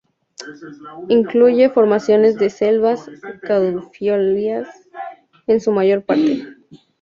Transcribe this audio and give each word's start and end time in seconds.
Incluye 1.09 1.69
formaciones 1.69 2.35
de 2.39 2.49
selvas 2.49 3.07
caducifolias, 3.43 4.67
en 5.45 5.61
su 5.61 5.71
mayor 5.71 6.01
parte. 6.03 6.43